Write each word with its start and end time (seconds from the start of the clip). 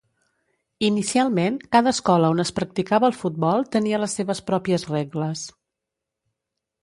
Inicialment, 0.87 1.59
cada 1.75 1.91
escola 1.95 2.31
on 2.35 2.43
es 2.43 2.51
practicava 2.59 3.09
el 3.13 3.19
futbol 3.19 3.67
tenia 3.75 3.99
les 4.05 4.17
seves 4.21 4.41
pròpies 4.47 4.87
regles. 4.95 5.47